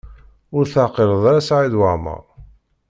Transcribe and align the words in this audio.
Ur 0.55 0.63
teɛqileḍ 0.67 1.23
ara 1.29 1.47
Saɛid 1.47 1.73
Waɛmaṛ? 1.79 2.23